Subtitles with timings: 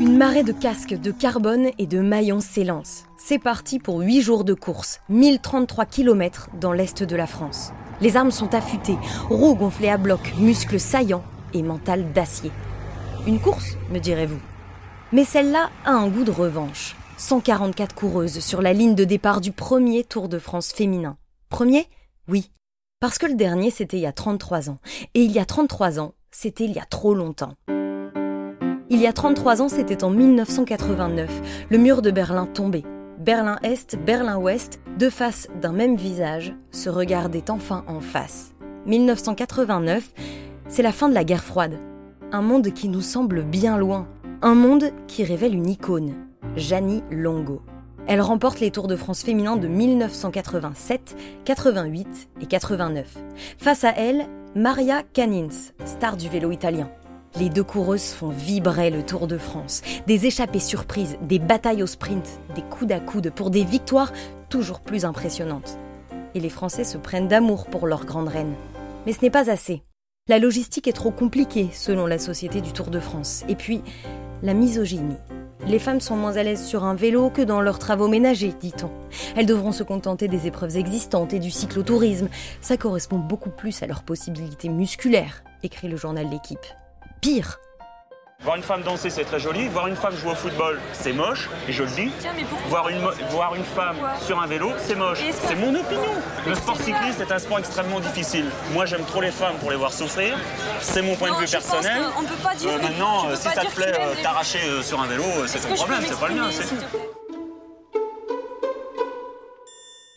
[0.00, 3.04] Une marée de casques, de carbone et de maillons s'élance.
[3.16, 7.72] C'est parti pour 8 jours de course, 1033 km dans l'est de la France.
[8.00, 8.98] Les armes sont affûtées,
[9.30, 11.22] roues gonflées à bloc, muscles saillants
[11.54, 12.50] et mental d'acier.
[13.26, 14.40] Une course, me direz-vous.
[15.12, 16.96] Mais celle-là a un goût de revanche.
[17.18, 21.16] 144 coureuses sur la ligne de départ du premier Tour de France féminin.
[21.48, 21.86] Premier?
[22.26, 22.50] Oui.
[23.02, 24.78] Parce que le dernier, c'était il y a 33 ans.
[25.14, 27.54] Et il y a 33 ans, c'était il y a trop longtemps.
[27.68, 31.66] Il y a 33 ans, c'était en 1989.
[31.68, 32.84] Le mur de Berlin tombait.
[33.18, 38.54] Berlin-Est, Berlin-Ouest, deux faces d'un même visage, se regardaient enfin en face.
[38.86, 40.12] 1989,
[40.68, 41.80] c'est la fin de la guerre froide.
[42.30, 44.06] Un monde qui nous semble bien loin.
[44.42, 46.14] Un monde qui révèle une icône,
[46.54, 47.62] Janie Longo.
[48.08, 53.18] Elle remporte les Tours de France féminins de 1987, 88 et 89.
[53.58, 55.48] Face à elle, Maria Canins,
[55.84, 56.90] star du vélo italien.
[57.38, 59.82] Les deux coureuses font vibrer le Tour de France.
[60.06, 64.12] Des échappées surprises, des batailles au sprint, des coudes à coude pour des victoires
[64.48, 65.78] toujours plus impressionnantes.
[66.34, 68.54] Et les Français se prennent d'amour pour leur grande reine.
[69.06, 69.82] Mais ce n'est pas assez.
[70.28, 73.44] La logistique est trop compliquée selon la Société du Tour de France.
[73.48, 73.80] Et puis,
[74.42, 75.16] la misogynie.
[75.66, 78.90] Les femmes sont moins à l'aise sur un vélo que dans leurs travaux ménagers, dit-on.
[79.36, 82.28] Elles devront se contenter des épreuves existantes et du cyclotourisme.
[82.60, 86.66] Ça correspond beaucoup plus à leurs possibilités musculaires, écrit le journal L'équipe.
[87.20, 87.60] Pire.
[88.44, 89.68] Voir une femme danser, c'est très joli.
[89.68, 92.10] Voir une femme jouer au football, c'est moche, et je le dis.
[92.68, 92.98] voir, une,
[93.30, 93.96] voir une femme
[94.26, 95.20] sur un vélo, c'est moche.
[95.30, 96.02] C'est mon opinion.
[96.44, 98.46] Le sport cycliste est un sport extrêmement difficile.
[98.72, 100.36] Moi, j'aime trop les femmes pour les voir souffrir.
[100.80, 102.02] C'est mon point de vue personnel.
[102.18, 105.06] On peut pas dire, euh, maintenant, si ça te plaît euh, t'arracher euh, sur un
[105.06, 106.82] vélo, c'est ton problème, c'est pas le mien, c'est tout.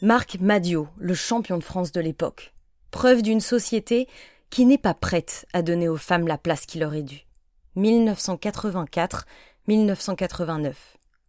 [0.00, 2.54] Marc Madio, le champion de France de l'époque.
[2.90, 4.08] Preuve d'une société
[4.48, 7.26] qui n'est pas prête à donner aux femmes la place qui leur est due.
[7.76, 10.74] 1984-1989.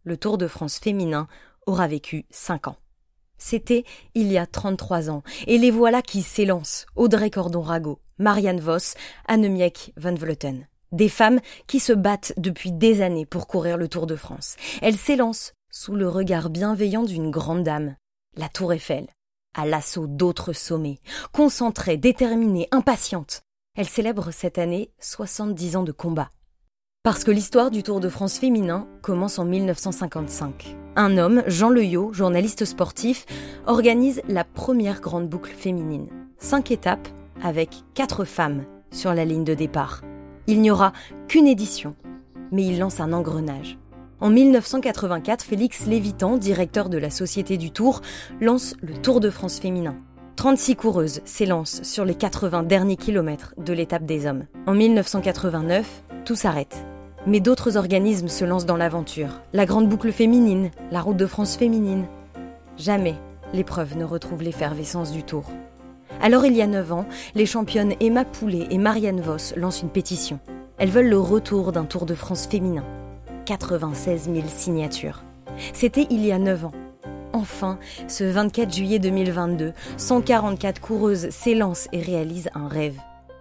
[0.04, 1.28] Le Tour de France féminin
[1.66, 2.76] aura vécu 5 ans.
[3.38, 3.84] C'était
[4.14, 6.86] il y a 33 ans, et les voilà qui s'élancent.
[6.96, 8.94] Audrey Cordon-Rago, Marianne Voss,
[9.26, 10.66] Annemiek van Vleuten.
[10.92, 14.56] Des femmes qui se battent depuis des années pour courir le Tour de France.
[14.80, 17.96] Elles s'élancent sous le regard bienveillant d'une grande dame,
[18.36, 19.08] la Tour Eiffel
[19.56, 21.00] à l'assaut d'autres sommets.
[21.32, 23.42] Concentrée, déterminée, impatiente,
[23.76, 26.30] elle célèbre cette année 70 ans de combat.
[27.02, 30.76] Parce que l'histoire du Tour de France féminin commence en 1955.
[30.96, 33.26] Un homme, Jean Leyot, journaliste sportif,
[33.66, 36.08] organise la première grande boucle féminine.
[36.38, 37.06] Cinq étapes
[37.42, 40.02] avec quatre femmes sur la ligne de départ.
[40.46, 40.92] Il n'y aura
[41.28, 41.94] qu'une édition,
[42.50, 43.78] mais il lance un engrenage.
[44.18, 48.00] En 1984, Félix Lévitan, directeur de la Société du Tour,
[48.40, 49.96] lance le Tour de France féminin.
[50.36, 54.44] 36 coureuses s'élancent sur les 80 derniers kilomètres de l'étape des hommes.
[54.66, 56.84] En 1989, tout s'arrête.
[57.26, 59.40] Mais d'autres organismes se lancent dans l'aventure.
[59.54, 62.04] La Grande Boucle féminine, la Route de France féminine.
[62.76, 63.14] Jamais
[63.54, 65.44] l'épreuve ne retrouve l'effervescence du Tour.
[66.20, 69.88] Alors il y a 9 ans, les championnes Emma Poulet et Marianne Voss lancent une
[69.88, 70.38] pétition.
[70.76, 72.84] Elles veulent le retour d'un Tour de France féminin.
[73.46, 75.22] 96 000 signatures.
[75.72, 76.72] C'était il y a 9 ans.
[77.36, 82.98] Enfin, ce 24 juillet 2022, 144 coureuses s'élancent et réalisent un rêve.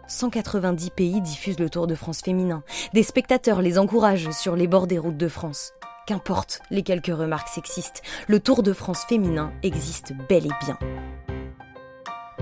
[0.07, 2.61] 190 pays diffusent le Tour de France féminin.
[2.93, 5.71] Des spectateurs les encouragent sur les bords des routes de France.
[6.07, 10.77] Qu'importe les quelques remarques sexistes, le Tour de France féminin existe bel et bien.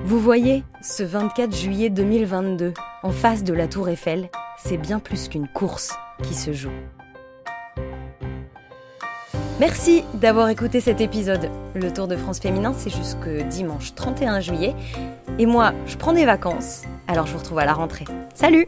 [0.03, 2.73] Vous voyez, ce 24 juillet 2022,
[3.03, 5.93] en face de la Tour Eiffel, c'est bien plus qu'une course
[6.23, 6.73] qui se joue.
[9.59, 11.49] Merci d'avoir écouté cet épisode.
[11.75, 14.75] Le Tour de France féminin, c'est jusque dimanche 31 juillet.
[15.37, 18.05] Et moi, je prends des vacances, alors je vous retrouve à la rentrée.
[18.33, 18.67] Salut